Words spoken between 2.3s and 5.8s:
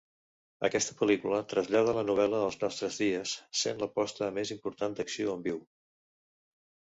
als nostres dies, sent l'aposta més important d'acció en viu.